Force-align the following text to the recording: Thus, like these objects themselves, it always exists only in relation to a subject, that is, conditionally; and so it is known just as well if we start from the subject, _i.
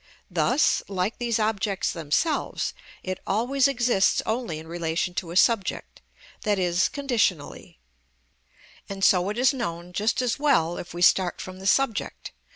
Thus, 0.31 0.81
like 0.87 1.19
these 1.19 1.37
objects 1.37 1.91
themselves, 1.91 2.73
it 3.03 3.19
always 3.27 3.67
exists 3.67 4.19
only 4.25 4.57
in 4.57 4.65
relation 4.65 5.13
to 5.13 5.29
a 5.29 5.37
subject, 5.37 6.01
that 6.41 6.57
is, 6.57 6.89
conditionally; 6.89 7.77
and 8.89 9.03
so 9.03 9.29
it 9.29 9.37
is 9.37 9.53
known 9.53 9.93
just 9.93 10.19
as 10.23 10.39
well 10.39 10.77
if 10.77 10.95
we 10.95 11.03
start 11.03 11.39
from 11.39 11.59
the 11.59 11.67
subject, 11.67 12.31
_i. 12.31 12.31